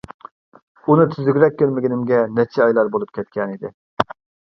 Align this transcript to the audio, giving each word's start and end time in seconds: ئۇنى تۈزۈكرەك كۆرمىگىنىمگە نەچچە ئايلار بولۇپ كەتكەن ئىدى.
ئۇنى 0.87 1.05
تۈزۈكرەك 1.11 1.55
كۆرمىگىنىمگە 1.61 2.25
نەچچە 2.41 2.67
ئايلار 2.69 2.93
بولۇپ 2.99 3.17
كەتكەن 3.21 3.57
ئىدى. 3.57 3.77